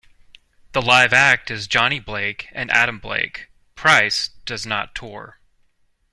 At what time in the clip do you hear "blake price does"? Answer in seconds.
2.97-4.65